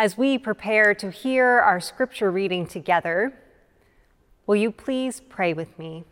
As 0.00 0.16
we 0.16 0.38
prepare 0.38 0.94
to 0.94 1.10
hear 1.10 1.46
our 1.60 1.78
scripture 1.78 2.30
reading 2.30 2.66
together, 2.66 3.34
will 4.46 4.56
you 4.56 4.72
please 4.72 5.20
pray 5.20 5.52
with 5.52 5.78
me? 5.78 6.04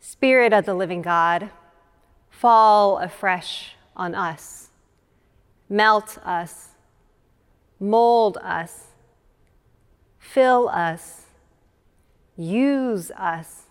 Spirit 0.00 0.52
of 0.52 0.66
the 0.66 0.74
living 0.74 1.00
God, 1.00 1.48
fall 2.28 2.98
afresh 2.98 3.72
on 3.96 4.14
us, 4.14 4.68
melt 5.70 6.18
us, 6.26 6.72
mold 7.80 8.36
us, 8.42 8.88
fill 10.18 10.68
us, 10.68 11.22
use 12.36 13.10
us. 13.12 13.62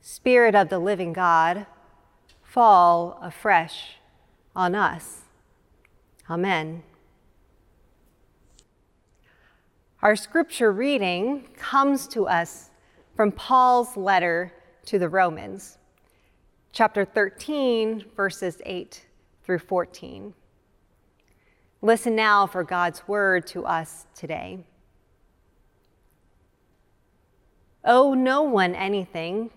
Spirit 0.00 0.56
of 0.56 0.68
the 0.68 0.80
living 0.80 1.12
God, 1.12 1.66
fall 2.42 3.20
afresh 3.22 3.98
on 4.56 4.74
us. 4.74 5.20
Amen. 6.28 6.82
Our 10.06 10.14
scripture 10.14 10.70
reading 10.70 11.48
comes 11.56 12.06
to 12.10 12.28
us 12.28 12.70
from 13.16 13.32
Paul's 13.32 13.96
letter 13.96 14.52
to 14.84 15.00
the 15.00 15.08
Romans, 15.08 15.78
chapter 16.70 17.04
13, 17.04 18.04
verses 18.14 18.62
8 18.64 19.04
through 19.42 19.58
14. 19.58 20.32
Listen 21.82 22.14
now 22.14 22.46
for 22.46 22.62
God's 22.62 23.08
word 23.08 23.48
to 23.48 23.66
us 23.66 24.06
today. 24.14 24.60
Owe 27.84 28.14
no 28.14 28.42
one 28.42 28.76
anything 28.76 29.50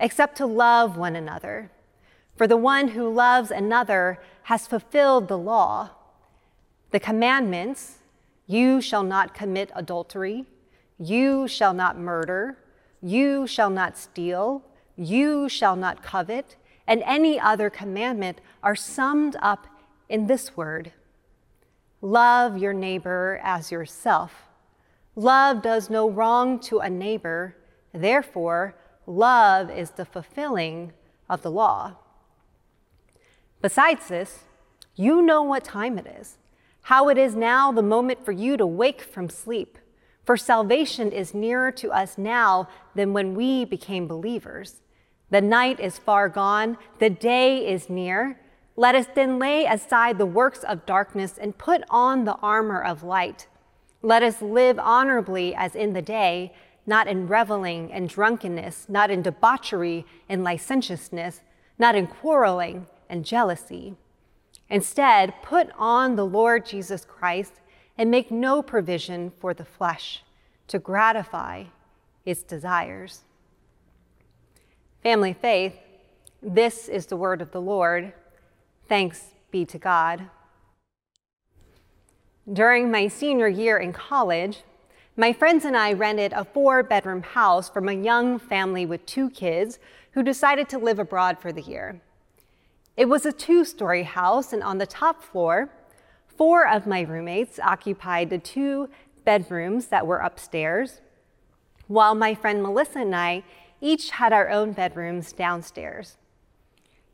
except 0.00 0.38
to 0.38 0.46
love 0.46 0.96
one 0.96 1.16
another, 1.16 1.70
for 2.34 2.46
the 2.46 2.56
one 2.56 2.88
who 2.88 3.12
loves 3.12 3.50
another 3.50 4.22
has 4.44 4.66
fulfilled 4.66 5.28
the 5.28 5.36
law. 5.36 5.90
The 6.92 7.00
commandments 7.00 7.98
you 8.46 8.80
shall 8.80 9.02
not 9.02 9.34
commit 9.34 9.70
adultery, 9.74 10.46
you 10.98 11.48
shall 11.48 11.74
not 11.74 11.98
murder. 11.98 12.58
You 13.02 13.48
shall 13.48 13.68
not 13.68 13.98
steal, 13.98 14.62
you 14.96 15.48
shall 15.48 15.74
not 15.74 16.04
covet, 16.04 16.54
and 16.86 17.02
any 17.04 17.38
other 17.38 17.68
commandment 17.68 18.40
are 18.62 18.76
summed 18.76 19.36
up 19.42 19.66
in 20.08 20.28
this 20.28 20.56
word. 20.56 20.92
Love 22.00 22.56
your 22.58 22.72
neighbor 22.72 23.40
as 23.42 23.72
yourself. 23.72 24.32
Love 25.16 25.62
does 25.62 25.90
no 25.90 26.08
wrong 26.08 26.60
to 26.60 26.78
a 26.78 26.88
neighbor, 26.88 27.56
therefore, 27.92 28.76
love 29.04 29.68
is 29.68 29.90
the 29.90 30.04
fulfilling 30.04 30.92
of 31.28 31.42
the 31.42 31.50
law. 31.50 31.96
Besides 33.60 34.06
this, 34.06 34.44
you 34.94 35.22
know 35.22 35.42
what 35.42 35.64
time 35.64 35.98
it 35.98 36.06
is, 36.06 36.38
how 36.82 37.08
it 37.08 37.18
is 37.18 37.34
now 37.34 37.72
the 37.72 37.82
moment 37.82 38.24
for 38.24 38.32
you 38.32 38.56
to 38.56 38.66
wake 38.66 39.02
from 39.02 39.28
sleep. 39.28 39.78
For 40.24 40.36
salvation 40.36 41.10
is 41.10 41.34
nearer 41.34 41.72
to 41.72 41.90
us 41.90 42.16
now 42.16 42.68
than 42.94 43.12
when 43.12 43.34
we 43.34 43.64
became 43.64 44.06
believers. 44.06 44.80
The 45.30 45.40
night 45.40 45.80
is 45.80 45.98
far 45.98 46.28
gone, 46.28 46.76
the 46.98 47.10
day 47.10 47.66
is 47.66 47.88
near. 47.88 48.38
Let 48.76 48.94
us 48.94 49.06
then 49.14 49.38
lay 49.38 49.64
aside 49.64 50.18
the 50.18 50.26
works 50.26 50.64
of 50.64 50.86
darkness 50.86 51.38
and 51.38 51.56
put 51.56 51.82
on 51.90 52.24
the 52.24 52.36
armor 52.36 52.82
of 52.82 53.02
light. 53.02 53.48
Let 54.02 54.22
us 54.22 54.42
live 54.42 54.78
honorably 54.78 55.54
as 55.54 55.74
in 55.74 55.92
the 55.92 56.02
day, 56.02 56.52
not 56.86 57.06
in 57.06 57.28
reveling 57.28 57.92
and 57.92 58.08
drunkenness, 58.08 58.86
not 58.88 59.10
in 59.10 59.22
debauchery 59.22 60.04
and 60.28 60.42
licentiousness, 60.42 61.40
not 61.78 61.94
in 61.94 62.06
quarreling 62.06 62.86
and 63.08 63.24
jealousy. 63.24 63.94
Instead, 64.72 65.34
put 65.42 65.68
on 65.78 66.16
the 66.16 66.24
Lord 66.24 66.64
Jesus 66.64 67.04
Christ 67.04 67.52
and 67.98 68.10
make 68.10 68.30
no 68.30 68.62
provision 68.62 69.30
for 69.38 69.52
the 69.52 69.66
flesh 69.66 70.22
to 70.66 70.78
gratify 70.78 71.64
its 72.24 72.42
desires. 72.42 73.20
Family 75.02 75.34
faith, 75.34 75.74
this 76.42 76.88
is 76.88 77.04
the 77.04 77.18
word 77.18 77.42
of 77.42 77.50
the 77.52 77.60
Lord. 77.60 78.14
Thanks 78.88 79.34
be 79.50 79.66
to 79.66 79.76
God. 79.76 80.30
During 82.50 82.90
my 82.90 83.08
senior 83.08 83.48
year 83.48 83.76
in 83.76 83.92
college, 83.92 84.62
my 85.18 85.34
friends 85.34 85.66
and 85.66 85.76
I 85.76 85.92
rented 85.92 86.32
a 86.32 86.46
four 86.46 86.82
bedroom 86.82 87.20
house 87.20 87.68
from 87.68 87.90
a 87.90 87.92
young 87.92 88.38
family 88.38 88.86
with 88.86 89.04
two 89.04 89.28
kids 89.28 89.78
who 90.12 90.22
decided 90.22 90.70
to 90.70 90.78
live 90.78 90.98
abroad 90.98 91.38
for 91.38 91.52
the 91.52 91.60
year. 91.60 92.00
It 92.96 93.08
was 93.08 93.24
a 93.24 93.32
two 93.32 93.64
story 93.64 94.02
house, 94.02 94.52
and 94.52 94.62
on 94.62 94.78
the 94.78 94.86
top 94.86 95.22
floor, 95.22 95.70
Four 96.36 96.66
of 96.66 96.86
my 96.86 97.02
roommates 97.02 97.60
occupied 97.60 98.30
the 98.30 98.38
two 98.38 98.88
bedrooms 99.24 99.86
that 99.88 100.06
were 100.06 100.18
upstairs, 100.18 101.00
while 101.86 102.14
my 102.14 102.34
friend 102.34 102.62
Melissa 102.62 103.00
and 103.00 103.14
I 103.14 103.44
each 103.80 104.10
had 104.10 104.32
our 104.32 104.48
own 104.48 104.72
bedrooms 104.72 105.32
downstairs. 105.32 106.16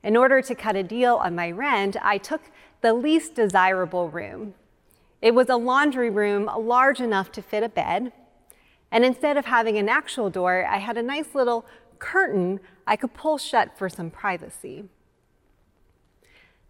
In 0.03 0.17
order 0.17 0.41
to 0.41 0.55
cut 0.55 0.77
a 0.77 0.83
deal 0.83 1.17
on 1.17 1.35
my 1.35 1.51
rent, 1.51 1.97
I 2.01 2.19
took 2.19 2.43
the 2.81 2.95
least 2.95 3.35
desirable 3.35 4.09
room. 4.09 4.55
It 5.21 5.35
was 5.35 5.49
a 5.49 5.57
laundry 5.57 6.11
room 6.11 6.49
large 6.57 7.01
enough 7.01 7.33
to 7.33 7.43
fit 7.43 7.65
a 7.65 7.69
bed, 7.69 8.13
and 8.93 9.05
instead 9.05 9.37
of 9.37 9.47
having 9.47 9.77
an 9.77 9.89
actual 9.89 10.31
door, 10.31 10.65
I 10.65 10.79
had 10.79 10.97
a 10.97 11.03
nice 11.03 11.35
little 11.35 11.67
curtain 11.99 12.61
I 12.87 12.95
could 12.95 13.15
pull 13.15 13.37
shut 13.37 13.77
for 13.77 13.89
some 13.89 14.11
privacy. 14.11 14.85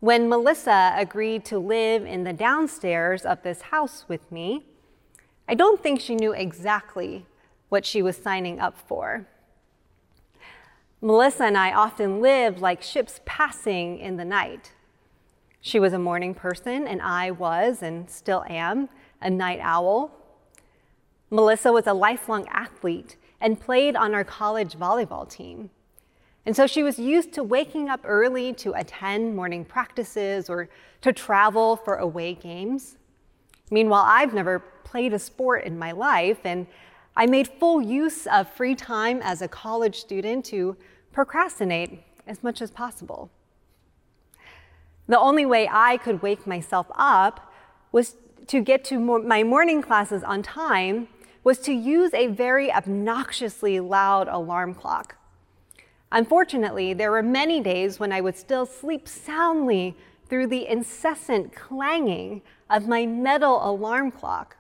When 0.01 0.29
Melissa 0.29 0.95
agreed 0.97 1.45
to 1.47 1.59
live 1.59 2.07
in 2.07 2.23
the 2.23 2.33
downstairs 2.33 3.27
of 3.27 3.43
this 3.43 3.63
house 3.63 4.05
with 4.07 4.31
me, 4.31 4.65
I 5.49 5.55
don't 5.55 5.83
think 5.83 6.01
she 6.01 6.15
knew 6.15 6.33
exactly 6.33 7.27
what 7.69 7.85
she 7.85 8.01
was 8.01 8.17
signing 8.17 8.61
up 8.61 8.79
for. 8.79 9.27
Melissa 11.01 11.45
and 11.45 11.59
I 11.59 11.73
often 11.73 12.21
lived 12.21 12.61
like 12.61 12.81
ships 12.81 13.21
passing 13.25 13.99
in 13.99 14.17
the 14.17 14.25
night. 14.25 14.73
She 15.61 15.81
was 15.81 15.93
a 15.93 15.99
morning 15.99 16.33
person, 16.33 16.87
and 16.87 17.03
I 17.03 17.33
was, 17.33 17.83
and 17.83 18.09
still 18.09 18.45
am, 18.49 18.89
a 19.21 19.29
night 19.29 19.59
owl. 19.61 20.13
Melissa 21.29 21.73
was 21.73 21.89
a 21.89 21.93
lifelong 21.93 22.47
athlete 22.49 23.17
and 23.41 23.61
played 23.61 23.97
on 23.97 24.15
our 24.15 24.25
college 24.25 24.75
volleyball 24.75 25.29
team. 25.29 25.71
And 26.49 26.57
so 26.57 26.67
she 26.67 26.83
was 26.83 26.99
used 26.99 27.35
to 27.35 27.43
waking 27.43 27.91
up 27.91 28.01
early 28.05 28.55
to 28.55 28.73
attend 28.73 29.37
morning 29.37 29.67
practices 29.67 30.49
or 30.49 30.71
to 31.03 31.13
travel 31.13 31.77
for 31.77 31.97
away 31.97 32.33
games. 32.33 32.97
Meanwhile, 33.71 34.05
I've 34.07 34.33
never 34.33 34.61
played 34.83 35.13
a 35.13 35.19
sport 35.19 35.65
in 35.65 35.79
my 35.79 35.93
life, 35.93 36.39
and 36.45 36.67
I 37.15 37.27
made 37.27 37.49
full 37.49 37.83
use 37.83 38.27
of 38.27 38.49
free 38.49 38.75
time 38.75 39.21
as 39.23 39.43
a 39.43 39.47
college 39.47 39.97
student 39.97 40.47
to 40.47 40.75
procrastinate 41.13 42.03
as 42.27 42.43
much 42.43 42.63
as 42.63 42.71
possible. 42.71 43.29
The 45.07 45.21
only 45.21 45.45
way 45.45 45.69
I 45.71 45.99
could 45.99 46.23
wake 46.23 46.47
myself 46.47 46.87
up 46.95 47.53
was 47.93 48.17
to 48.47 48.63
get 48.63 48.85
to 48.85 48.99
my 48.99 49.43
morning 49.43 49.83
classes 49.83 50.23
on 50.23 50.43
time 50.43 51.09
was 51.45 51.59
to 51.59 51.75
use 51.75 52.15
a 52.15 52.29
very 52.29 52.73
obnoxiously 52.73 53.81
loud 53.81 54.29
alarm 54.29 54.73
clock. 54.73 55.18
Unfortunately, 56.11 56.95
there 56.95 57.11
were 57.11 57.23
many 57.23 57.61
days 57.61 58.01
when 58.01 58.13
I 58.13 58.21
would 58.21 58.37
still 58.37 58.65
sleep 58.65 59.07
soundly 59.07 59.97
through 60.29 60.47
the 60.47 60.67
incessant 60.67 61.55
clanging 61.55 62.43
of 62.71 62.89
my 62.89 63.07
metal 63.07 63.69
alarm 63.69 64.11
clock. 64.11 64.57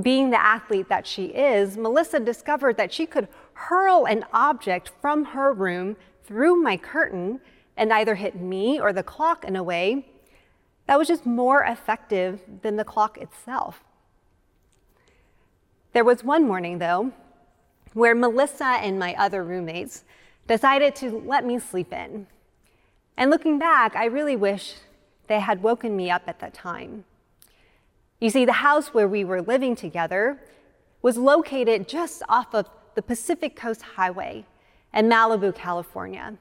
Being 0.00 0.30
the 0.30 0.42
athlete 0.42 0.88
that 0.88 1.06
she 1.06 1.26
is, 1.26 1.76
Melissa 1.76 2.20
discovered 2.20 2.76
that 2.76 2.92
she 2.92 3.06
could 3.06 3.28
hurl 3.52 4.06
an 4.06 4.24
object 4.32 4.90
from 5.00 5.26
her 5.26 5.52
room 5.52 5.96
through 6.24 6.56
my 6.56 6.76
curtain 6.76 7.40
and 7.76 7.92
either 7.92 8.16
hit 8.16 8.36
me 8.36 8.80
or 8.80 8.92
the 8.92 9.02
clock 9.02 9.44
in 9.44 9.56
a 9.56 9.62
way 9.62 10.06
that 10.86 10.98
was 10.98 11.08
just 11.08 11.24
more 11.24 11.62
effective 11.62 12.40
than 12.62 12.76
the 12.76 12.84
clock 12.84 13.18
itself. 13.18 13.82
There 15.92 16.04
was 16.04 16.24
one 16.24 16.44
morning, 16.46 16.78
though, 16.78 17.12
where 17.92 18.14
Melissa 18.14 18.64
and 18.64 18.98
my 18.98 19.14
other 19.14 19.44
roommates 19.44 20.04
decided 20.46 20.94
to 20.96 21.22
let 21.24 21.44
me 21.44 21.58
sleep 21.58 21.92
in. 21.92 22.26
And 23.16 23.30
looking 23.30 23.58
back, 23.58 23.94
I 23.96 24.06
really 24.06 24.36
wish 24.36 24.74
they 25.26 25.40
had 25.40 25.62
woken 25.62 25.96
me 25.96 26.10
up 26.10 26.22
at 26.26 26.40
that 26.40 26.54
time. 26.54 27.04
You 28.20 28.30
see, 28.30 28.44
the 28.44 28.52
house 28.52 28.88
where 28.94 29.08
we 29.08 29.24
were 29.24 29.42
living 29.42 29.76
together 29.76 30.40
was 31.02 31.16
located 31.16 31.88
just 31.88 32.22
off 32.28 32.54
of 32.54 32.68
the 32.94 33.02
Pacific 33.02 33.56
Coast 33.56 33.82
Highway 33.82 34.46
in 34.92 35.08
Malibu, 35.08 35.54
California. 35.54 36.34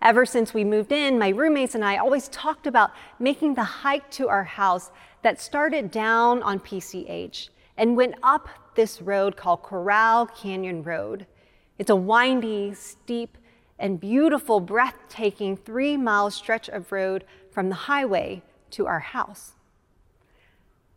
Ever 0.00 0.24
since 0.24 0.54
we 0.54 0.64
moved 0.64 0.92
in, 0.92 1.18
my 1.18 1.28
roommates 1.30 1.74
and 1.74 1.84
I 1.84 1.96
always 1.96 2.28
talked 2.28 2.66
about 2.66 2.92
making 3.18 3.54
the 3.54 3.64
hike 3.64 4.10
to 4.12 4.28
our 4.28 4.44
house 4.44 4.90
that 5.22 5.40
started 5.40 5.90
down 5.90 6.42
on 6.42 6.60
PCH 6.60 7.48
and 7.76 7.96
went 7.96 8.14
up 8.22 8.48
this 8.74 9.02
road 9.02 9.36
called 9.36 9.62
Corral 9.62 10.26
Canyon 10.26 10.82
Road. 10.82 11.26
It's 11.78 11.90
a 11.90 11.96
windy, 11.96 12.74
steep, 12.74 13.38
and 13.78 14.00
beautiful, 14.00 14.60
breathtaking 14.60 15.56
three 15.56 15.96
mile 15.96 16.30
stretch 16.30 16.68
of 16.68 16.90
road 16.90 17.24
from 17.52 17.68
the 17.68 17.74
highway 17.74 18.42
to 18.70 18.86
our 18.86 19.00
house. 19.00 19.52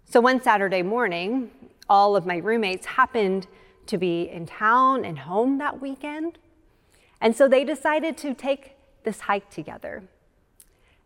So 0.05 0.19
one 0.19 0.41
Saturday 0.41 0.81
morning, 0.81 1.51
all 1.87 2.15
of 2.15 2.25
my 2.25 2.37
roommates 2.37 2.85
happened 2.85 3.47
to 3.85 3.97
be 3.97 4.23
in 4.27 4.45
town 4.45 5.05
and 5.05 5.19
home 5.19 5.57
that 5.59 5.79
weekend. 5.79 6.37
And 7.21 7.35
so 7.35 7.47
they 7.47 7.63
decided 7.63 8.17
to 8.17 8.33
take 8.33 8.75
this 9.03 9.21
hike 9.21 9.49
together. 9.49 10.03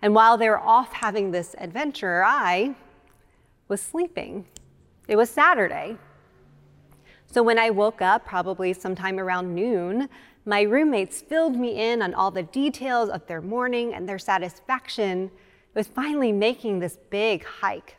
And 0.01 0.15
while 0.15 0.37
they 0.37 0.49
were 0.49 0.59
off 0.59 0.93
having 0.93 1.31
this 1.31 1.55
adventure, 1.57 2.23
I 2.23 2.75
was 3.67 3.81
sleeping. 3.81 4.45
It 5.07 5.15
was 5.17 5.29
Saturday. 5.29 5.97
So 7.31 7.43
when 7.43 7.59
I 7.59 7.69
woke 7.69 8.01
up, 8.01 8.25
probably 8.25 8.73
sometime 8.73 9.19
around 9.19 9.53
noon, 9.53 10.09
my 10.45 10.61
roommates 10.61 11.21
filled 11.21 11.55
me 11.55 11.91
in 11.91 12.01
on 12.01 12.13
all 12.13 12.31
the 12.31 12.43
details 12.43 13.09
of 13.09 13.25
their 13.27 13.41
morning 13.41 13.93
and 13.93 14.07
their 14.07 14.19
satisfaction 14.19 15.31
with 15.73 15.87
finally 15.87 16.31
making 16.31 16.79
this 16.79 16.97
big 17.09 17.43
hike. 17.43 17.97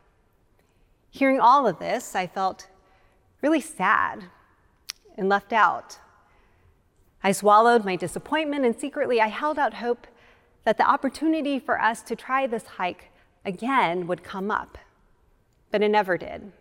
Hearing 1.11 1.41
all 1.41 1.67
of 1.67 1.79
this, 1.79 2.15
I 2.15 2.27
felt 2.27 2.69
really 3.43 3.61
sad 3.61 4.25
and 5.17 5.29
left 5.29 5.53
out. 5.53 5.99
I 7.23 7.33
swallowed 7.33 7.85
my 7.85 7.97
disappointment 7.97 8.65
and 8.65 8.79
secretly 8.79 9.21
I 9.21 9.29
held 9.29 9.59
out 9.59 9.75
hope 9.75 10.07
that 10.65 10.79
the 10.79 10.89
opportunity 10.89 11.59
for 11.59 11.81
us 11.81 12.03
to 12.03 12.17
try 12.17 12.47
this 12.47 12.67
hike 12.67 13.11
again 13.45 14.07
would 14.07 14.23
come 14.23 14.51
up, 14.51 14.79
but 15.71 15.83
it 15.83 15.89
never 15.89 16.17
did. 16.17 16.53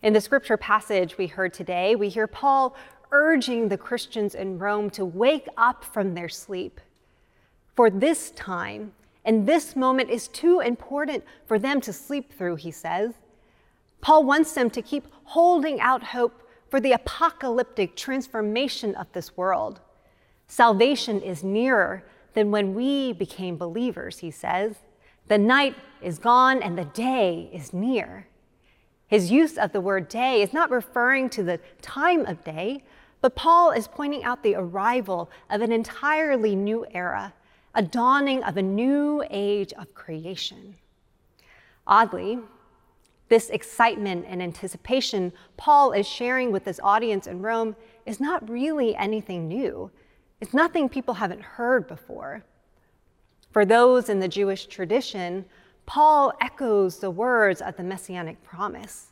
In 0.00 0.12
the 0.12 0.20
scripture 0.20 0.56
passage 0.56 1.18
we 1.18 1.26
heard 1.26 1.52
today, 1.52 1.96
we 1.96 2.08
hear 2.08 2.28
Paul 2.28 2.76
urging 3.10 3.68
the 3.68 3.76
Christians 3.76 4.36
in 4.36 4.56
Rome 4.56 4.90
to 4.90 5.04
wake 5.04 5.48
up 5.56 5.84
from 5.84 6.14
their 6.14 6.28
sleep. 6.28 6.80
For 7.74 7.90
this 7.90 8.30
time 8.32 8.92
and 9.24 9.44
this 9.44 9.74
moment 9.74 10.08
is 10.08 10.28
too 10.28 10.60
important 10.60 11.24
for 11.46 11.58
them 11.58 11.80
to 11.80 11.92
sleep 11.92 12.32
through, 12.32 12.56
he 12.56 12.70
says. 12.70 13.14
Paul 14.00 14.22
wants 14.22 14.52
them 14.52 14.70
to 14.70 14.82
keep 14.82 15.04
holding 15.24 15.80
out 15.80 16.04
hope 16.04 16.42
for 16.70 16.78
the 16.78 16.92
apocalyptic 16.92 17.96
transformation 17.96 18.94
of 18.94 19.12
this 19.12 19.36
world. 19.36 19.80
Salvation 20.46 21.20
is 21.20 21.42
nearer 21.42 22.04
than 22.34 22.52
when 22.52 22.72
we 22.72 23.12
became 23.12 23.56
believers, 23.56 24.18
he 24.18 24.30
says. 24.30 24.76
The 25.26 25.38
night 25.38 25.74
is 26.00 26.20
gone 26.20 26.62
and 26.62 26.78
the 26.78 26.84
day 26.84 27.50
is 27.52 27.72
near. 27.72 28.28
His 29.08 29.30
use 29.30 29.56
of 29.56 29.72
the 29.72 29.80
word 29.80 30.08
day 30.08 30.42
is 30.42 30.52
not 30.52 30.70
referring 30.70 31.30
to 31.30 31.42
the 31.42 31.58
time 31.80 32.26
of 32.26 32.44
day, 32.44 32.84
but 33.20 33.34
Paul 33.34 33.72
is 33.72 33.88
pointing 33.88 34.22
out 34.22 34.42
the 34.42 34.54
arrival 34.54 35.30
of 35.50 35.62
an 35.62 35.72
entirely 35.72 36.54
new 36.54 36.86
era, 36.92 37.32
a 37.74 37.82
dawning 37.82 38.44
of 38.44 38.56
a 38.56 38.62
new 38.62 39.24
age 39.30 39.72
of 39.72 39.94
creation. 39.94 40.76
Oddly, 41.86 42.38
this 43.28 43.50
excitement 43.50 44.26
and 44.28 44.42
anticipation 44.42 45.32
Paul 45.56 45.92
is 45.92 46.06
sharing 46.06 46.52
with 46.52 46.64
his 46.64 46.80
audience 46.82 47.26
in 47.26 47.42
Rome 47.42 47.76
is 48.06 48.20
not 48.20 48.48
really 48.48 48.94
anything 48.96 49.48
new. 49.48 49.90
It's 50.40 50.54
nothing 50.54 50.88
people 50.88 51.14
haven't 51.14 51.42
heard 51.42 51.88
before. 51.88 52.44
For 53.50 53.64
those 53.64 54.08
in 54.08 54.20
the 54.20 54.28
Jewish 54.28 54.66
tradition, 54.66 55.44
Paul 55.88 56.34
echoes 56.38 56.98
the 56.98 57.10
words 57.10 57.62
of 57.62 57.78
the 57.78 57.82
messianic 57.82 58.44
promise. 58.44 59.06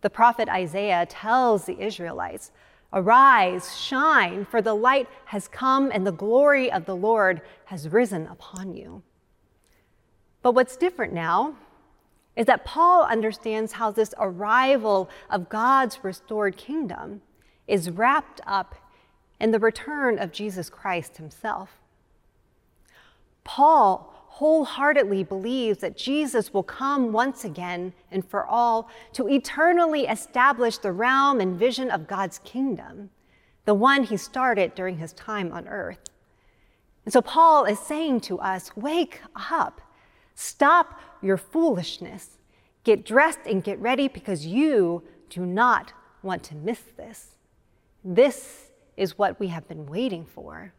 The 0.00 0.08
prophet 0.08 0.48
Isaiah 0.48 1.04
tells 1.06 1.64
the 1.64 1.80
Israelites, 1.80 2.52
Arise, 2.92 3.76
shine, 3.76 4.44
for 4.44 4.62
the 4.62 4.74
light 4.74 5.08
has 5.24 5.48
come 5.48 5.90
and 5.92 6.06
the 6.06 6.12
glory 6.12 6.70
of 6.70 6.84
the 6.84 6.94
Lord 6.94 7.42
has 7.64 7.88
risen 7.88 8.28
upon 8.28 8.76
you. 8.76 9.02
But 10.40 10.54
what's 10.54 10.76
different 10.76 11.12
now 11.12 11.56
is 12.36 12.46
that 12.46 12.64
Paul 12.64 13.02
understands 13.02 13.72
how 13.72 13.90
this 13.90 14.14
arrival 14.20 15.10
of 15.28 15.48
God's 15.48 16.04
restored 16.04 16.56
kingdom 16.56 17.22
is 17.66 17.90
wrapped 17.90 18.40
up 18.46 18.76
in 19.40 19.50
the 19.50 19.58
return 19.58 20.16
of 20.16 20.30
Jesus 20.30 20.70
Christ 20.70 21.16
himself. 21.16 21.70
Paul 23.42 24.14
wholeheartedly 24.38 25.24
believes 25.24 25.80
that 25.80 25.96
Jesus 25.96 26.54
will 26.54 26.62
come 26.62 27.10
once 27.10 27.44
again 27.44 27.92
and 28.12 28.24
for 28.24 28.46
all 28.46 28.88
to 29.12 29.26
eternally 29.26 30.06
establish 30.06 30.78
the 30.78 30.92
realm 30.92 31.40
and 31.40 31.58
vision 31.58 31.90
of 31.90 32.06
God's 32.06 32.38
kingdom, 32.44 33.10
the 33.64 33.74
one 33.74 34.04
he 34.04 34.16
started 34.16 34.76
during 34.76 34.98
his 34.98 35.12
time 35.14 35.50
on 35.50 35.66
earth. 35.66 35.98
And 37.04 37.12
so 37.12 37.20
Paul 37.20 37.64
is 37.64 37.80
saying 37.80 38.20
to 38.22 38.38
us 38.38 38.76
wake 38.76 39.20
up, 39.34 39.80
stop 40.36 41.00
your 41.20 41.36
foolishness, 41.36 42.38
get 42.84 43.04
dressed 43.04 43.40
and 43.44 43.64
get 43.64 43.80
ready 43.80 44.06
because 44.06 44.46
you 44.46 45.02
do 45.30 45.44
not 45.44 45.92
want 46.22 46.44
to 46.44 46.54
miss 46.54 46.82
this. 46.96 47.34
This 48.04 48.70
is 48.96 49.18
what 49.18 49.40
we 49.40 49.48
have 49.48 49.66
been 49.66 49.86
waiting 49.86 50.24
for. 50.24 50.72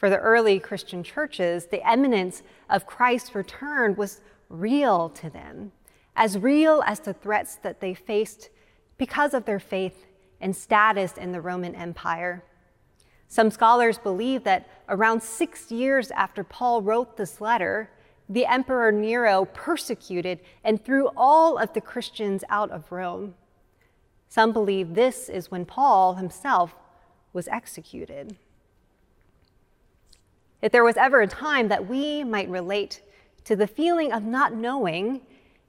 For 0.00 0.08
the 0.08 0.16
early 0.16 0.58
Christian 0.58 1.02
churches, 1.02 1.66
the 1.66 1.86
imminence 1.86 2.42
of 2.70 2.86
Christ's 2.86 3.34
return 3.34 3.96
was 3.96 4.22
real 4.48 5.10
to 5.10 5.28
them, 5.28 5.72
as 6.16 6.38
real 6.38 6.82
as 6.86 7.00
the 7.00 7.12
threats 7.12 7.56
that 7.56 7.82
they 7.82 7.92
faced 7.92 8.48
because 8.96 9.34
of 9.34 9.44
their 9.44 9.60
faith 9.60 10.06
and 10.40 10.56
status 10.56 11.18
in 11.18 11.32
the 11.32 11.42
Roman 11.42 11.74
Empire. 11.74 12.42
Some 13.28 13.50
scholars 13.50 13.98
believe 13.98 14.42
that 14.44 14.70
around 14.88 15.22
six 15.22 15.70
years 15.70 16.10
after 16.12 16.44
Paul 16.44 16.80
wrote 16.80 17.18
this 17.18 17.38
letter, 17.38 17.90
the 18.26 18.46
Emperor 18.46 18.90
Nero 18.90 19.44
persecuted 19.52 20.40
and 20.64 20.82
threw 20.82 21.10
all 21.14 21.58
of 21.58 21.74
the 21.74 21.80
Christians 21.82 22.42
out 22.48 22.70
of 22.70 22.90
Rome. 22.90 23.34
Some 24.30 24.54
believe 24.54 24.94
this 24.94 25.28
is 25.28 25.50
when 25.50 25.66
Paul 25.66 26.14
himself 26.14 26.74
was 27.34 27.48
executed. 27.48 28.38
If 30.62 30.72
there 30.72 30.84
was 30.84 30.96
ever 30.96 31.20
a 31.20 31.26
time 31.26 31.68
that 31.68 31.88
we 31.88 32.24
might 32.24 32.48
relate 32.48 33.02
to 33.44 33.56
the 33.56 33.66
feeling 33.66 34.12
of 34.12 34.24
not 34.24 34.54
knowing 34.54 35.22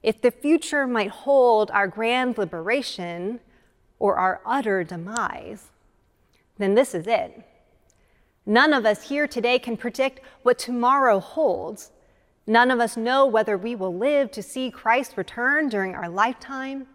if 0.04 0.22
the 0.22 0.32
future 0.32 0.88
might 0.88 1.10
hold 1.10 1.72
our 1.72 1.88
grand 1.88 2.38
liberation 2.38 3.40
or 4.00 4.16
our 4.16 4.42
utter 4.46 4.84
demise, 4.84 5.70
then 6.58 6.74
this 6.74 6.94
is 6.94 7.08
it. 7.08 7.46
None 8.46 8.74
of 8.74 8.86
us 8.86 9.10
here 9.10 9.28
today 9.28 9.60
can 9.60 9.78
predict 9.78 10.20
what 10.42 10.58
tomorrow 10.58 11.20
holds. 11.20 11.92
None 12.48 12.72
of 12.72 12.80
us 12.80 12.98
know 12.98 13.26
whether 13.26 13.58
we 13.58 13.76
will 13.76 13.96
live 13.96 14.32
to 14.32 14.42
see 14.42 14.72
Christ 14.72 15.14
return 15.16 15.70
during 15.70 15.94
our 15.94 16.10
lifetime. 16.10 16.88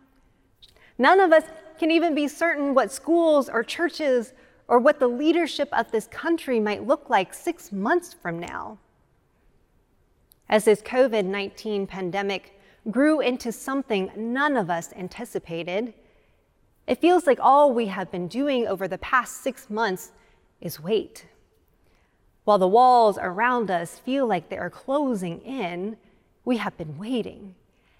None 0.98 1.20
of 1.20 1.32
us 1.32 1.44
can 1.78 1.90
even 1.90 2.14
be 2.14 2.26
certain 2.26 2.74
what 2.74 2.90
schools 2.90 3.48
or 3.48 3.62
churches 3.62 4.32
or 4.68 4.78
what 4.78 4.98
the 4.98 5.08
leadership 5.08 5.68
of 5.72 5.90
this 5.90 6.06
country 6.08 6.58
might 6.58 6.86
look 6.86 7.08
like 7.08 7.32
six 7.32 7.70
months 7.70 8.12
from 8.12 8.38
now. 8.38 8.78
As 10.48 10.64
this 10.64 10.82
COVID 10.82 11.24
19 11.24 11.86
pandemic 11.86 12.60
grew 12.90 13.20
into 13.20 13.50
something 13.50 14.10
none 14.16 14.56
of 14.56 14.70
us 14.70 14.92
anticipated, 14.92 15.92
it 16.86 17.00
feels 17.00 17.26
like 17.26 17.38
all 17.40 17.72
we 17.72 17.86
have 17.86 18.10
been 18.10 18.28
doing 18.28 18.66
over 18.66 18.86
the 18.86 18.98
past 18.98 19.42
six 19.42 19.68
months 19.68 20.12
is 20.60 20.80
wait. 20.80 21.26
While 22.44 22.58
the 22.58 22.68
walls 22.68 23.18
around 23.20 23.72
us 23.72 23.98
feel 23.98 24.26
like 24.26 24.48
they 24.48 24.58
are 24.58 24.70
closing 24.70 25.40
in, 25.40 25.96
we 26.44 26.58
have 26.58 26.76
been 26.76 26.96
waiting 26.96 27.56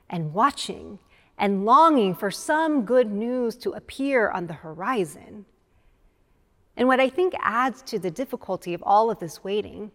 and 0.08 0.32
watching 0.32 1.00
and 1.36 1.64
longing 1.64 2.14
for 2.14 2.30
some 2.30 2.84
good 2.84 3.10
news 3.10 3.56
to 3.56 3.72
appear 3.72 4.30
on 4.30 4.46
the 4.46 4.54
horizon. 4.54 5.46
And 6.76 6.88
what 6.88 7.00
I 7.00 7.08
think 7.08 7.34
adds 7.40 7.82
to 7.82 7.98
the 7.98 8.10
difficulty 8.10 8.74
of 8.74 8.82
all 8.82 9.10
of 9.10 9.18
this 9.18 9.42
waiting 9.42 9.90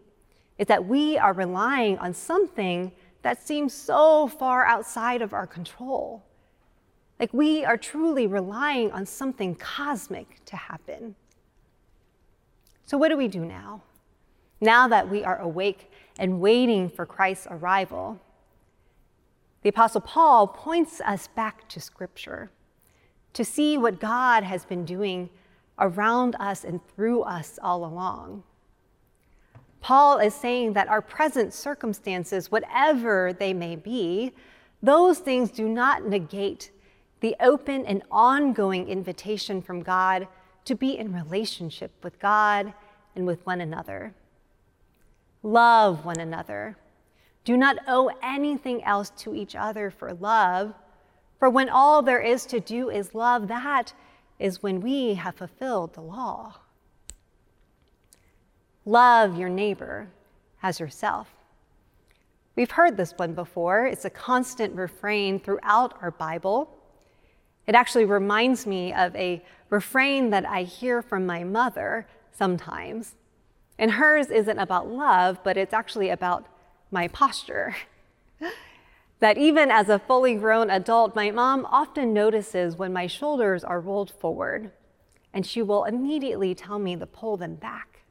is 0.57 0.67
that 0.67 0.85
we 0.85 1.17
are 1.17 1.33
relying 1.33 1.97
on 1.99 2.13
something 2.13 2.91
that 3.21 3.45
seems 3.45 3.73
so 3.73 4.27
far 4.27 4.65
outside 4.65 5.21
of 5.21 5.33
our 5.33 5.45
control. 5.45 6.23
Like 7.19 7.33
we 7.33 7.63
are 7.63 7.77
truly 7.77 8.25
relying 8.25 8.91
on 8.91 9.05
something 9.05 9.55
cosmic 9.55 10.43
to 10.45 10.55
happen. 10.55 11.15
So, 12.83 12.97
what 12.97 13.09
do 13.09 13.17
we 13.17 13.27
do 13.27 13.45
now? 13.45 13.83
Now 14.59 14.87
that 14.87 15.09
we 15.09 15.23
are 15.23 15.39
awake 15.39 15.91
and 16.19 16.41
waiting 16.41 16.89
for 16.89 17.05
Christ's 17.05 17.47
arrival, 17.49 18.19
the 19.61 19.69
Apostle 19.69 20.01
Paul 20.01 20.47
points 20.47 20.99
us 21.01 21.27
back 21.27 21.67
to 21.69 21.79
Scripture 21.79 22.51
to 23.33 23.45
see 23.45 23.77
what 23.77 23.99
God 23.99 24.43
has 24.43 24.65
been 24.65 24.83
doing 24.83 25.29
around 25.79 26.35
us 26.39 26.63
and 26.63 26.79
through 26.87 27.21
us 27.21 27.59
all 27.61 27.85
along. 27.85 28.43
Paul 29.81 30.19
is 30.19 30.35
saying 30.35 30.73
that 30.73 30.87
our 30.87 31.01
present 31.01 31.53
circumstances, 31.53 32.51
whatever 32.51 33.33
they 33.33 33.53
may 33.53 33.75
be, 33.75 34.31
those 34.83 35.19
things 35.19 35.51
do 35.51 35.67
not 35.67 36.05
negate 36.05 36.71
the 37.19 37.35
open 37.39 37.85
and 37.85 38.03
ongoing 38.11 38.87
invitation 38.87 39.61
from 39.61 39.81
God 39.81 40.27
to 40.65 40.75
be 40.75 40.97
in 40.97 41.13
relationship 41.13 41.91
with 42.03 42.19
God 42.19 42.73
and 43.15 43.25
with 43.25 43.45
one 43.45 43.61
another. 43.61 44.13
Love 45.43 46.05
one 46.05 46.19
another, 46.19 46.77
Do 47.43 47.57
not 47.57 47.77
owe 47.87 48.11
anything 48.21 48.83
else 48.83 49.09
to 49.17 49.33
each 49.33 49.55
other 49.55 49.89
for 49.89 50.13
love, 50.13 50.75
for 51.39 51.49
when 51.49 51.69
all 51.69 52.03
there 52.03 52.21
is 52.21 52.45
to 52.47 52.59
do 52.59 52.91
is 52.91 53.15
love, 53.15 53.47
that 53.47 53.93
is 54.41 54.63
when 54.63 54.81
we 54.81 55.13
have 55.13 55.35
fulfilled 55.35 55.93
the 55.93 56.01
law. 56.01 56.55
Love 58.85 59.37
your 59.37 59.49
neighbor 59.49 60.07
as 60.63 60.79
yourself. 60.79 61.29
We've 62.55 62.71
heard 62.71 62.97
this 62.97 63.13
one 63.15 63.33
before. 63.33 63.85
It's 63.85 64.05
a 64.05 64.09
constant 64.09 64.75
refrain 64.75 65.39
throughout 65.39 65.97
our 66.01 66.11
Bible. 66.11 66.75
It 67.67 67.75
actually 67.75 68.05
reminds 68.05 68.65
me 68.65 68.91
of 68.93 69.15
a 69.15 69.43
refrain 69.69 70.31
that 70.31 70.45
I 70.45 70.63
hear 70.63 71.01
from 71.01 71.25
my 71.25 71.43
mother 71.43 72.07
sometimes. 72.31 73.15
And 73.77 73.91
hers 73.91 74.29
isn't 74.29 74.59
about 74.59 74.89
love, 74.89 75.39
but 75.43 75.57
it's 75.57 75.73
actually 75.73 76.09
about 76.09 76.47
my 76.89 77.07
posture. 77.07 77.75
that 79.21 79.37
even 79.37 79.69
as 79.69 79.87
a 79.87 79.99
fully 79.99 80.33
grown 80.33 80.69
adult, 80.69 81.15
my 81.15 81.29
mom 81.29 81.65
often 81.71 82.11
notices 82.11 82.75
when 82.75 82.91
my 82.91 83.05
shoulders 83.05 83.63
are 83.63 83.79
rolled 83.79 84.09
forward, 84.09 84.71
and 85.31 85.45
she 85.45 85.61
will 85.61 85.85
immediately 85.85 86.53
tell 86.53 86.79
me 86.79 86.95
to 86.95 87.05
pull 87.05 87.37
them 87.37 87.55
back. 87.55 88.01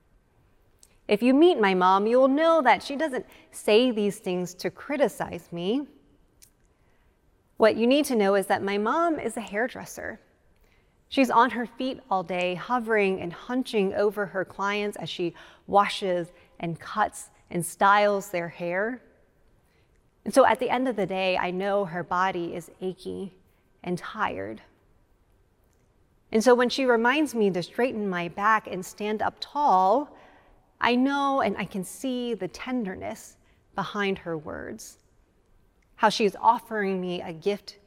If 1.09 1.21
you 1.21 1.35
meet 1.35 1.61
my 1.61 1.75
mom, 1.75 2.07
you'll 2.07 2.29
know 2.29 2.63
that 2.63 2.85
she 2.85 2.95
doesn't 2.95 3.27
say 3.51 3.91
these 3.91 4.21
things 4.21 4.55
to 4.55 4.71
criticize 4.71 5.49
me. 5.51 5.89
What 7.57 7.75
you 7.75 7.89
need 7.89 8.05
to 8.05 8.15
know 8.15 8.37
is 8.37 8.47
that 8.47 8.63
my 8.63 8.79
mom 8.79 9.19
is 9.19 9.37
a 9.37 9.41
hairdresser. 9.41 10.21
She's 11.09 11.29
on 11.29 11.51
her 11.51 11.67
feet 11.67 11.99
all 12.09 12.23
day, 12.23 12.55
hovering 12.55 13.21
and 13.21 13.33
hunching 13.33 13.93
over 13.95 14.27
her 14.27 14.45
clients 14.45 14.97
as 14.97 15.11
she 15.11 15.35
washes 15.67 16.31
and 16.61 16.79
cuts 16.79 17.31
and 17.51 17.67
styles 17.67 18.31
their 18.31 18.49
hair. 18.49 19.03
And 20.25 20.35
so 20.35 20.45
at 20.45 20.59
the 20.59 20.71
end 20.71 20.89
of 20.89 20.97
the 20.97 21.07
day, 21.07 21.37
I 21.37 21.51
know 21.51 21.85
her 21.85 22.03
body 22.03 22.55
is 22.55 22.71
achy 22.81 23.33
and 23.83 23.97
tired. 23.97 24.61
And 26.33 26.45
so 26.45 26.55
when 26.55 26.69
she 26.69 26.85
reminds 26.85 27.35
me 27.35 27.51
to 27.51 27.63
straighten 27.63 28.09
my 28.09 28.29
back 28.29 28.67
and 28.67 28.85
stand 28.85 29.23
up 29.23 29.35
tall, 29.41 30.17
I 30.81 30.95
know 30.95 31.41
and 31.41 31.57
I 31.57 31.65
can 31.65 31.85
see 31.85 32.35
the 32.35 32.49
tenderness 32.49 33.37
behind 33.75 34.19
her 34.19 34.37
words. 34.37 34.99
How 35.97 36.09
she's 36.09 36.37
offering 36.41 37.01
me 37.01 37.21
a 37.21 37.33
gift 37.33 37.79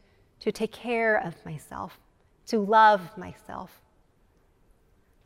to 0.41 0.51
take 0.51 0.71
care 0.71 1.17
of 1.17 1.33
myself 1.45 1.99
to 2.47 2.59
love 2.59 3.17
myself. 3.17 3.81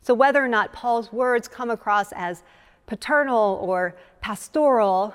So, 0.02 0.14
whether 0.14 0.42
or 0.42 0.48
not 0.48 0.72
Paul's 0.72 1.12
words 1.12 1.48
come 1.48 1.70
across 1.70 2.12
as 2.12 2.42
paternal 2.86 3.58
or 3.62 3.96
pastoral, 4.20 5.14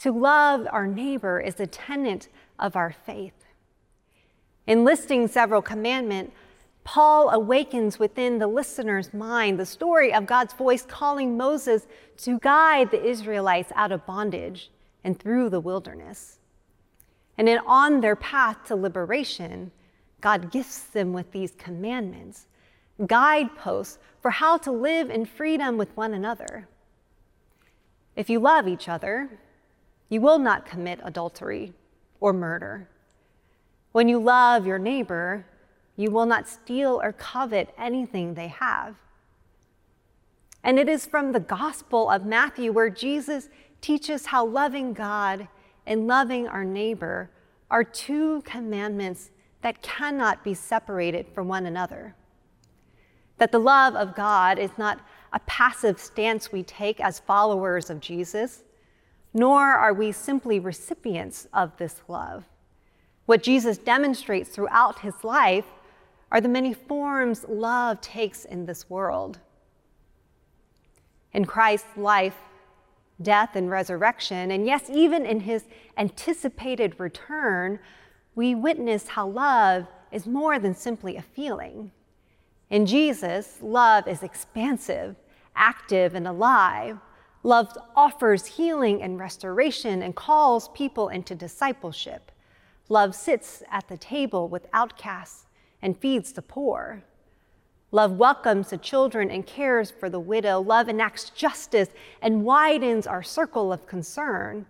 to 0.00 0.12
love 0.12 0.66
our 0.70 0.86
neighbor 0.86 1.40
is 1.40 1.58
a 1.58 1.66
tenet 1.66 2.28
of 2.58 2.76
our 2.76 2.92
faith. 2.92 3.46
In 4.66 4.84
listing 4.84 5.28
several 5.28 5.62
commandments, 5.62 6.32
Paul 6.84 7.30
awakens 7.30 7.98
within 7.98 8.38
the 8.38 8.46
listener's 8.46 9.12
mind 9.12 9.58
the 9.58 9.66
story 9.66 10.12
of 10.12 10.26
God's 10.26 10.54
voice 10.54 10.86
calling 10.86 11.36
Moses 11.36 11.86
to 12.18 12.38
guide 12.38 12.90
the 12.90 13.04
Israelites 13.04 13.72
out 13.74 13.92
of 13.92 14.06
bondage 14.06 14.70
and 15.04 15.18
through 15.18 15.50
the 15.50 15.60
wilderness. 15.60 16.38
And 17.36 17.46
then 17.46 17.60
on 17.66 18.00
their 18.00 18.16
path 18.16 18.64
to 18.66 18.76
liberation, 18.76 19.70
God 20.20 20.50
gifts 20.50 20.80
them 20.80 21.12
with 21.12 21.30
these 21.30 21.52
commandments, 21.52 22.46
guideposts 23.06 23.98
for 24.20 24.30
how 24.30 24.56
to 24.58 24.72
live 24.72 25.10
in 25.10 25.24
freedom 25.26 25.76
with 25.76 25.96
one 25.96 26.14
another. 26.14 26.66
If 28.16 28.28
you 28.28 28.40
love 28.40 28.66
each 28.66 28.88
other, 28.88 29.30
you 30.08 30.20
will 30.20 30.38
not 30.38 30.66
commit 30.66 31.00
adultery 31.04 31.72
or 32.20 32.32
murder. 32.32 32.88
When 33.92 34.08
you 34.08 34.18
love 34.18 34.66
your 34.66 34.78
neighbor, 34.78 35.46
you 35.96 36.10
will 36.10 36.26
not 36.26 36.48
steal 36.48 37.00
or 37.02 37.12
covet 37.12 37.74
anything 37.76 38.34
they 38.34 38.48
have. 38.48 38.94
And 40.62 40.78
it 40.78 40.88
is 40.88 41.06
from 41.06 41.32
the 41.32 41.40
Gospel 41.40 42.10
of 42.10 42.24
Matthew 42.24 42.72
where 42.72 42.90
Jesus 42.90 43.48
teaches 43.80 44.26
how 44.26 44.44
loving 44.44 44.92
God 44.92 45.48
and 45.86 46.06
loving 46.06 46.46
our 46.48 46.64
neighbor 46.64 47.30
are 47.70 47.84
two 47.84 48.42
commandments 48.42 49.30
that 49.62 49.82
cannot 49.82 50.44
be 50.44 50.54
separated 50.54 51.26
from 51.34 51.48
one 51.48 51.66
another. 51.66 52.14
That 53.38 53.52
the 53.52 53.58
love 53.58 53.94
of 53.94 54.14
God 54.14 54.58
is 54.58 54.70
not 54.78 55.00
a 55.32 55.40
passive 55.40 55.98
stance 55.98 56.52
we 56.52 56.62
take 56.62 57.00
as 57.00 57.18
followers 57.20 57.90
of 57.90 58.00
Jesus, 58.00 58.64
nor 59.38 59.62
are 59.62 59.94
we 59.94 60.12
simply 60.12 60.58
recipients 60.58 61.46
of 61.52 61.76
this 61.76 62.02
love. 62.08 62.44
What 63.26 63.42
Jesus 63.42 63.78
demonstrates 63.78 64.50
throughout 64.50 65.00
his 65.00 65.22
life 65.22 65.66
are 66.32 66.40
the 66.40 66.48
many 66.48 66.74
forms 66.74 67.44
love 67.48 68.00
takes 68.00 68.44
in 68.44 68.66
this 68.66 68.90
world. 68.90 69.38
In 71.32 71.44
Christ's 71.44 71.96
life, 71.96 72.36
death, 73.20 73.54
and 73.54 73.70
resurrection, 73.70 74.50
and 74.50 74.66
yes, 74.66 74.90
even 74.90 75.24
in 75.24 75.40
his 75.40 75.64
anticipated 75.96 76.98
return, 76.98 77.78
we 78.34 78.54
witness 78.54 79.08
how 79.08 79.28
love 79.28 79.86
is 80.10 80.26
more 80.26 80.58
than 80.58 80.74
simply 80.74 81.16
a 81.16 81.22
feeling. 81.22 81.90
In 82.70 82.86
Jesus, 82.86 83.58
love 83.62 84.06
is 84.08 84.22
expansive, 84.22 85.16
active, 85.54 86.14
and 86.14 86.26
alive. 86.26 86.98
Love 87.48 87.78
offers 87.96 88.44
healing 88.44 89.00
and 89.00 89.18
restoration 89.18 90.02
and 90.02 90.14
calls 90.14 90.68
people 90.74 91.08
into 91.08 91.34
discipleship. 91.34 92.30
Love 92.90 93.14
sits 93.14 93.62
at 93.70 93.88
the 93.88 93.96
table 93.96 94.48
with 94.48 94.66
outcasts 94.74 95.46
and 95.80 95.96
feeds 95.96 96.34
the 96.34 96.42
poor. 96.42 97.02
Love 97.90 98.12
welcomes 98.12 98.68
the 98.68 98.76
children 98.76 99.30
and 99.30 99.46
cares 99.46 99.90
for 99.90 100.10
the 100.10 100.20
widow. 100.20 100.60
Love 100.60 100.90
enacts 100.90 101.30
justice 101.30 101.88
and 102.20 102.44
widens 102.44 103.06
our 103.06 103.22
circle 103.22 103.72
of 103.72 103.86
concern. 103.86 104.66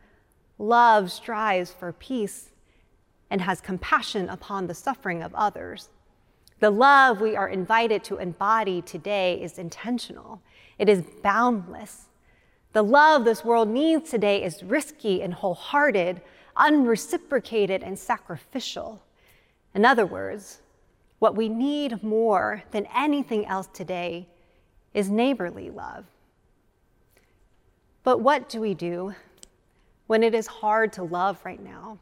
Love 0.56 1.10
strives 1.10 1.72
for 1.72 1.92
peace 1.92 2.50
and 3.28 3.40
has 3.40 3.60
compassion 3.60 4.28
upon 4.28 4.68
the 4.68 4.72
suffering 4.74 5.20
of 5.20 5.34
others. 5.34 5.88
The 6.60 6.70
love 6.70 7.20
we 7.20 7.34
are 7.34 7.48
invited 7.48 8.04
to 8.04 8.18
embody 8.18 8.82
today 8.82 9.42
is 9.42 9.58
intentional, 9.58 10.40
it 10.78 10.88
is 10.88 11.02
boundless. 11.24 12.07
The 12.72 12.82
love 12.82 13.24
this 13.24 13.44
world 13.44 13.68
needs 13.68 14.10
today 14.10 14.42
is 14.42 14.62
risky 14.62 15.22
and 15.22 15.32
wholehearted, 15.32 16.20
unreciprocated 16.56 17.82
and 17.82 17.98
sacrificial. 17.98 19.02
In 19.74 19.84
other 19.84 20.04
words, 20.04 20.60
what 21.18 21.34
we 21.34 21.48
need 21.48 22.02
more 22.02 22.62
than 22.70 22.86
anything 22.94 23.46
else 23.46 23.68
today 23.72 24.28
is 24.94 25.10
neighborly 25.10 25.70
love. 25.70 26.04
But 28.04 28.20
what 28.20 28.48
do 28.48 28.60
we 28.60 28.74
do 28.74 29.14
when 30.06 30.22
it 30.22 30.34
is 30.34 30.46
hard 30.46 30.92
to 30.94 31.02
love 31.02 31.38
right 31.44 31.62
now? 31.62 31.98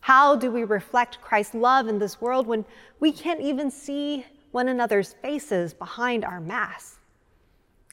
How 0.00 0.36
do 0.36 0.50
we 0.50 0.64
reflect 0.64 1.20
Christ's 1.20 1.54
love 1.54 1.88
in 1.88 1.98
this 1.98 2.20
world 2.20 2.46
when 2.46 2.64
we 3.00 3.12
can't 3.12 3.40
even 3.40 3.70
see 3.70 4.24
one 4.50 4.68
another's 4.68 5.14
faces 5.14 5.74
behind 5.74 6.24
our 6.24 6.40
masks? 6.40 6.97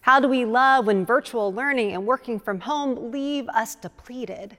How 0.06 0.20
do 0.20 0.28
we 0.28 0.46
love 0.46 0.86
when 0.86 1.04
virtual 1.04 1.52
learning 1.52 1.94
and 1.94 2.06
working 2.06 2.40
from 2.40 2.60
home 2.60 3.10
leave 3.12 3.50
us 3.50 3.74
depleted? 3.74 4.56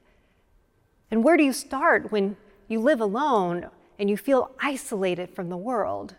And 1.08 1.22
where 1.22 1.36
do 1.36 1.44
you 1.44 1.52
start 1.52 2.10
when 2.10 2.36
you 2.66 2.80
live 2.80 3.00
alone 3.00 3.70
and 3.96 4.10
you 4.10 4.16
feel 4.16 4.50
isolated 4.58 5.30
from 5.30 5.48
the 5.48 5.56
world? 5.56 6.16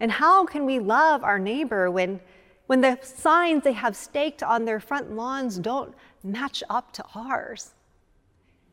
And 0.00 0.12
how 0.12 0.46
can 0.46 0.64
we 0.64 0.78
love 0.78 1.22
our 1.22 1.38
neighbor 1.38 1.90
when, 1.90 2.20
when 2.68 2.80
the 2.80 2.98
signs 3.02 3.64
they 3.64 3.72
have 3.72 3.94
staked 3.94 4.42
on 4.42 4.64
their 4.64 4.80
front 4.80 5.12
lawns 5.12 5.58
don't 5.58 5.94
match 6.24 6.62
up 6.70 6.90
to 6.94 7.04
ours? 7.14 7.74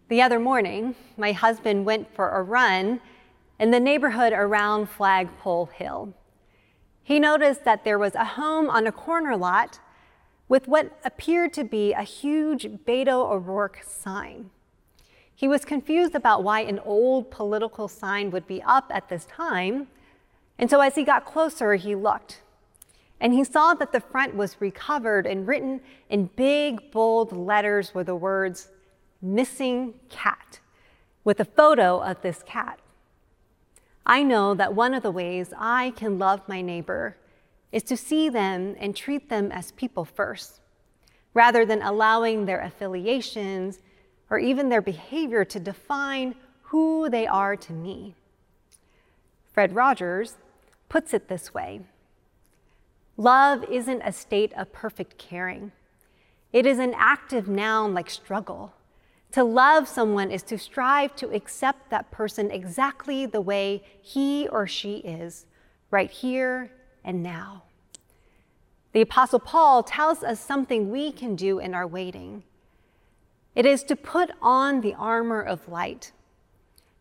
The 0.07 0.21
other 0.21 0.39
morning, 0.39 0.95
my 1.17 1.33
husband 1.33 1.83
went 1.83 2.15
for 2.15 2.29
a 2.29 2.41
run 2.41 3.01
in 3.59 3.71
the 3.71 3.79
neighborhood 3.81 4.31
around 4.31 4.87
Flagpole 4.87 5.65
Hill. 5.65 6.13
He 7.05 7.19
noticed 7.19 7.63
that 7.65 7.83
there 7.83 7.99
was 7.99 8.15
a 8.15 8.25
home 8.25 8.67
on 8.67 8.87
a 8.87 8.91
corner 8.91 9.37
lot 9.37 9.79
with 10.47 10.67
what 10.67 10.99
appeared 11.05 11.53
to 11.53 11.63
be 11.63 11.93
a 11.93 12.01
huge 12.01 12.63
Beto 12.63 13.31
O'Rourke 13.31 13.83
sign. 13.87 14.49
He 15.35 15.47
was 15.47 15.65
confused 15.65 16.15
about 16.15 16.43
why 16.43 16.61
an 16.61 16.79
old 16.79 17.29
political 17.29 17.87
sign 17.87 18.31
would 18.31 18.47
be 18.47 18.59
up 18.63 18.89
at 18.89 19.07
this 19.07 19.25
time, 19.25 19.87
and 20.57 20.67
so 20.67 20.81
as 20.81 20.95
he 20.95 21.03
got 21.03 21.25
closer, 21.25 21.75
he 21.75 21.93
looked. 21.93 22.41
And 23.21 23.35
he 23.35 23.43
saw 23.43 23.75
that 23.75 23.91
the 23.91 24.01
front 24.01 24.35
was 24.35 24.59
recovered 24.59 25.27
and 25.27 25.47
written 25.47 25.81
in 26.09 26.31
big, 26.35 26.89
bold 26.89 27.31
letters 27.31 27.93
were 27.93 28.03
the 28.03 28.15
words, 28.15 28.69
missing 29.21 29.93
cat 30.09 30.59
with 31.23 31.39
a 31.39 31.45
photo 31.45 31.99
of 31.99 32.23
this 32.23 32.41
cat. 32.47 32.79
I 34.05 34.21
know 34.21 34.53
that 34.53 34.75
one 34.75 34.93
of 34.93 35.03
the 35.03 35.11
ways 35.11 35.53
I 35.57 35.91
can 35.95 36.19
love 36.19 36.47
my 36.47 36.61
neighbor 36.61 37.17
is 37.71 37.83
to 37.83 37.97
see 37.97 38.29
them 38.29 38.75
and 38.79 38.95
treat 38.95 39.29
them 39.29 39.51
as 39.51 39.71
people 39.71 40.05
first, 40.05 40.61
rather 41.33 41.65
than 41.65 41.81
allowing 41.81 42.45
their 42.45 42.61
affiliations 42.61 43.79
or 44.29 44.39
even 44.39 44.69
their 44.69 44.81
behavior 44.81 45.43
to 45.45 45.59
define 45.59 46.35
who 46.63 47.09
they 47.09 47.25
are 47.25 47.55
to 47.55 47.73
me. 47.73 48.15
Fred 49.51 49.75
Rogers 49.75 50.35
puts 50.89 51.13
it 51.13 51.27
this 51.27 51.53
way 51.53 51.81
Love 53.17 53.63
isn't 53.65 54.01
a 54.03 54.11
state 54.11 54.53
of 54.53 54.71
perfect 54.71 55.17
caring, 55.17 55.71
it 56.53 56.65
is 56.65 56.79
an 56.79 56.93
active 56.95 57.47
noun 57.47 57.93
like 57.93 58.09
struggle. 58.09 58.73
To 59.33 59.43
love 59.43 59.87
someone 59.87 60.31
is 60.31 60.43
to 60.43 60.57
strive 60.57 61.15
to 61.17 61.29
accept 61.33 61.89
that 61.89 62.11
person 62.11 62.51
exactly 62.51 63.25
the 63.25 63.41
way 63.41 63.83
he 64.01 64.47
or 64.47 64.65
she 64.65 64.97
is, 64.97 65.45
right 65.91 66.09
here 66.09 66.71
and 67.03 67.21
now. 67.21 67.63
The 68.93 69.01
Apostle 69.01 69.39
Paul 69.39 69.83
tells 69.83 70.23
us 70.23 70.39
something 70.39 70.89
we 70.89 71.11
can 71.11 71.35
do 71.35 71.59
in 71.59 71.73
our 71.73 71.85
waiting. 71.85 72.43
It 73.53 73.65
is 73.65 73.83
to 73.83 73.95
put 73.95 74.31
on 74.41 74.79
the 74.81 74.93
armor 74.93 75.41
of 75.41 75.67
light. 75.67 76.13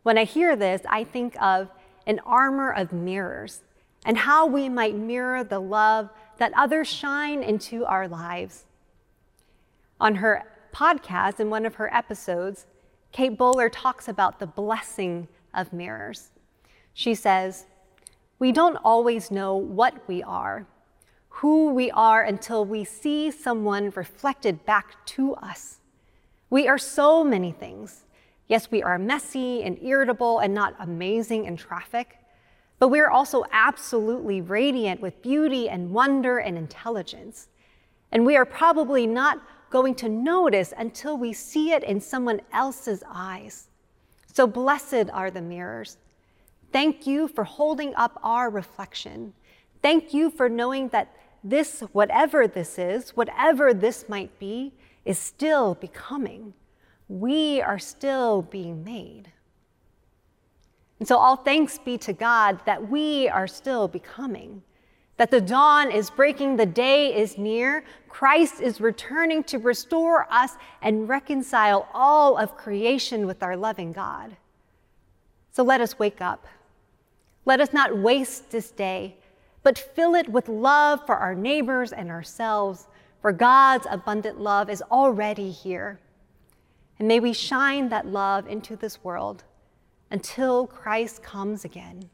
When 0.03 0.19
I 0.19 0.25
hear 0.25 0.57
this, 0.57 0.83
I 0.89 1.05
think 1.05 1.41
of 1.41 1.71
an 2.07 2.21
armor 2.27 2.73
of 2.73 2.93
mirrors 2.93 3.63
and 4.05 4.19
how 4.19 4.47
we 4.47 4.69
might 4.69 4.95
mirror 4.95 5.45
the 5.45 5.61
love 5.61 6.11
that 6.39 6.53
others 6.57 6.89
shine 6.89 7.43
into 7.43 7.85
our 7.87 8.07
lives. 8.09 8.65
On 10.01 10.17
her 10.17 10.43
podcast, 10.75 11.41
in 11.41 11.49
one 11.49 11.65
of 11.65 11.77
her 11.77 11.93
episodes, 11.95 12.67
Kate 13.13 13.39
Bowler 13.39 13.69
talks 13.69 14.09
about 14.09 14.41
the 14.41 14.47
blessing 14.47 15.29
of 15.55 15.73
mirrors. 15.73 16.33
She 16.93 17.15
says, 17.15 17.67
We 18.39 18.51
don't 18.51 18.77
always 18.85 19.31
know 19.31 19.55
what 19.55 20.07
we 20.09 20.23
are, 20.23 20.67
who 21.29 21.73
we 21.73 21.91
are, 21.93 22.23
until 22.23 22.65
we 22.65 22.85
see 22.85 23.31
someone 23.31 23.93
reflected 23.95 24.67
back 24.67 25.07
to 25.07 25.35
us. 25.35 25.79
We 26.51 26.67
are 26.67 26.79
so 26.79 27.23
many 27.23 27.53
things. 27.53 28.05
Yes, 28.49 28.71
we 28.71 28.83
are 28.83 28.99
messy 28.99 29.63
and 29.63 29.79
irritable 29.81 30.41
and 30.41 30.53
not 30.53 30.75
amazing 30.79 31.47
in 31.47 31.57
traffic, 31.57 32.19
but 32.79 32.89
we 32.89 33.01
are 33.01 33.11
also 33.11 33.45
absolutely 33.53 34.41
radiant 34.41 35.01
with 35.01 35.23
beauty 35.23 35.69
and 35.69 35.93
wonder 35.93 36.39
and 36.39 36.59
intelligence. 36.59 37.49
And 38.13 38.27
we 38.27 38.37
are 38.37 38.45
probably 38.45 39.07
not 39.07 39.41
going 39.75 39.97
to 39.97 40.09
notice 40.09 40.73
until 40.79 41.19
we 41.19 41.33
see 41.33 41.73
it 41.73 41.83
in 41.83 42.01
someone 42.01 42.41
else's 42.53 43.03
eyes. 43.11 43.67
So 44.33 44.47
blessed 44.47 45.11
are 45.13 45.33
the 45.33 45.43
mirrors. 45.43 45.97
Thank 46.73 47.09
you 47.09 47.27
for 47.27 47.43
holding 47.43 47.93
up 47.97 48.21
our 48.23 48.51
reflection. 48.51 49.33
Thank 49.83 50.15
you 50.15 50.31
for 50.31 50.49
knowing 50.49 50.91
that 50.91 51.17
this, 51.43 51.81
whatever 51.91 52.47
this 52.47 52.79
is, 52.79 53.17
whatever 53.17 53.75
this 53.75 54.09
might 54.09 54.39
be, 54.39 54.73
is 55.05 55.19
still 55.19 55.75
becoming. 55.75 56.55
We 57.09 57.61
are 57.61 57.81
still 57.81 58.43
being 58.43 58.85
made. 58.85 59.33
And 61.01 61.09
so, 61.09 61.19
all 61.19 61.37
thanks 61.37 61.79
be 61.79 61.99
to 61.99 62.13
God 62.13 62.61
that 62.65 62.89
we 62.89 63.29
are 63.29 63.49
still 63.49 63.89
becoming 63.89 64.63
that 65.17 65.31
the 65.31 65.41
dawn 65.41 65.91
is 65.91 66.11
breaking, 66.11 66.57
the 66.57 66.67
day 66.67 67.15
is 67.15 67.39
near. 67.39 67.85
Christ 68.09 68.61
is 68.61 68.81
returning 68.81 69.45
to 69.45 69.59
restore 69.59 70.27
us 70.31 70.57
and 70.83 71.09
reconcile 71.09 71.89
all 71.95 72.37
of 72.37 72.57
creation 72.57 73.27
with 73.27 73.43
our 73.43 73.57
loving 73.57 73.93
God. 73.93 74.37
So 75.53 75.63
let 75.63 75.81
us 75.81 75.99
wake 75.99 76.21
up. 76.21 76.47
Let 77.45 77.61
us 77.61 77.73
not 77.73 77.97
waste 77.97 78.51
this 78.51 78.71
day, 78.71 79.17
but 79.63 79.79
fill 79.79 80.15
it 80.15 80.29
with 80.29 80.49
love 80.49 81.07
for 81.07 81.17
our 81.17 81.35
neighbors 81.35 81.93
and 81.93 82.11
ourselves, 82.11 82.89
for 83.21 83.33
God's 83.33 83.87
abundant 83.91 84.41
love 84.41 84.69
is 84.69 84.83
already 84.91 85.51
here. 85.51 86.01
And 86.99 87.07
may 87.07 87.21
we 87.21 87.33
shine 87.33 87.89
that 87.91 88.07
love 88.07 88.49
into 88.49 88.77
this 88.77 89.05
world 89.05 89.45
until 90.11 90.67
Christ 90.67 91.23
comes 91.23 91.65
again. 91.65 92.09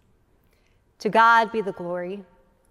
To 0.98 1.08
God 1.08 1.50
be 1.50 1.60
the 1.60 1.72
glory 1.72 2.24